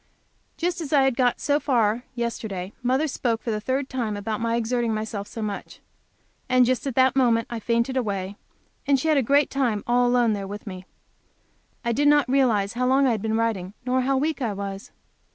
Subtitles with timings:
[0.57, 4.41] Just as I had got so far, yesterday, mother spoke for the third time about
[4.41, 5.79] my exerting myself so much.
[6.49, 8.35] And just at that moment I fainted away,
[8.87, 10.85] and she had a great time all alone there with me.
[11.85, 14.89] I did not realize how long I had been writing, nor how weak I was.